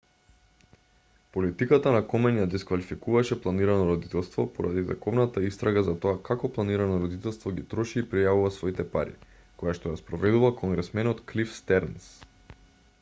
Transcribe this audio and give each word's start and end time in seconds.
политиката 1.33 1.91
на 1.95 1.99
комен 2.13 2.39
ја 2.39 2.45
дисквалификуваше 2.53 3.37
планирано 3.43 3.83
родителство 3.89 4.45
поради 4.55 4.85
тековната 4.87 5.43
истрага 5.49 5.83
за 5.91 5.95
тоа 6.07 6.15
како 6.31 6.49
планирано 6.57 6.97
родителство 7.05 7.53
ги 7.59 7.67
троши 7.75 8.01
и 8.03 8.07
пријавува 8.15 8.51
своите 8.59 8.87
пари 8.97 9.15
којашто 9.65 9.93
ја 9.95 10.01
спроведува 10.03 10.51
конгресменот 10.65 11.23
клиф 11.35 11.55
стернс 11.61 12.13